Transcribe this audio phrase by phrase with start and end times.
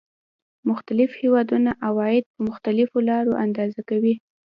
[0.69, 4.15] مختلف هېوادونه عواید په مختلفو لارو اندازه کوي